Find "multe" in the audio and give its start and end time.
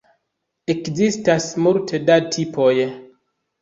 1.69-2.03